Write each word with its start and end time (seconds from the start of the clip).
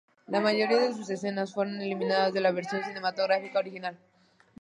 La 0.25 0.39
mayoría 0.41 0.79
de 0.79 0.95
sus 0.95 1.11
escenas 1.11 1.53
fueron 1.53 1.79
eliminadas 1.79 2.33
de 2.33 2.41
la 2.41 2.51
versión 2.51 2.83
cinematográfica 2.83 3.59
original. 3.59 3.99